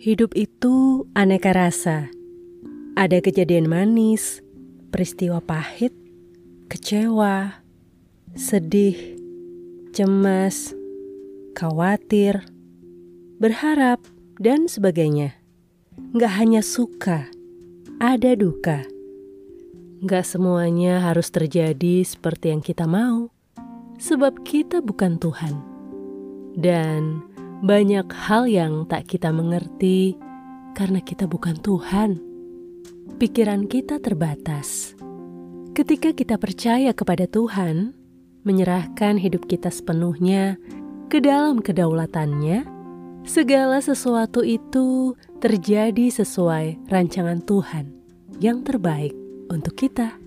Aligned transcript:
Hidup 0.00 0.32
itu 0.32 1.04
aneka 1.12 1.52
rasa. 1.52 2.08
Ada 2.96 3.20
kejadian 3.20 3.68
manis, 3.68 4.40
peristiwa 4.88 5.44
pahit, 5.44 5.92
kecewa, 6.72 7.60
sedih, 8.32 8.96
cemas, 9.92 10.72
khawatir, 11.52 12.40
berharap, 13.44 14.00
dan 14.40 14.72
sebagainya. 14.72 15.36
Gak 16.16 16.32
hanya 16.32 16.64
suka, 16.64 17.28
ada 18.00 18.32
duka. 18.32 18.80
Gak 20.08 20.24
semuanya 20.24 21.12
harus 21.12 21.28
terjadi 21.28 22.08
seperti 22.08 22.56
yang 22.56 22.64
kita 22.64 22.88
mau, 22.88 23.28
sebab 24.00 24.48
kita 24.48 24.80
bukan 24.80 25.20
Tuhan. 25.20 25.60
Dan 26.56 27.20
banyak 27.60 28.08
hal 28.08 28.48
yang 28.48 28.88
tak 28.88 29.04
kita 29.04 29.28
mengerti 29.32 30.16
karena 30.72 31.04
kita 31.04 31.28
bukan 31.28 31.60
Tuhan. 31.60 32.16
Pikiran 33.20 33.68
kita 33.68 34.00
terbatas. 34.00 34.96
Ketika 35.76 36.16
kita 36.16 36.40
percaya 36.40 36.96
kepada 36.96 37.28
Tuhan, 37.28 37.92
menyerahkan 38.48 39.20
hidup 39.20 39.44
kita 39.44 39.68
sepenuhnya 39.68 40.56
ke 41.12 41.20
dalam 41.20 41.60
kedaulatannya, 41.60 42.64
segala 43.28 43.84
sesuatu 43.84 44.40
itu 44.40 45.12
terjadi 45.44 46.08
sesuai 46.08 46.88
rancangan 46.88 47.44
Tuhan 47.44 47.92
yang 48.40 48.64
terbaik 48.64 49.12
untuk 49.52 49.76
kita. 49.76 50.19